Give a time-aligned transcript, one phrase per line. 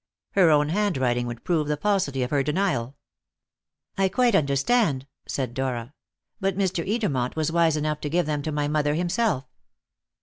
[0.31, 2.97] Her own handwriting would prove the falsity of her denial."
[3.99, 5.93] "I quite understand," said Dora;
[6.39, 6.83] "but Mr.
[6.83, 9.45] Edermont was wise enough to give them to my mother himself."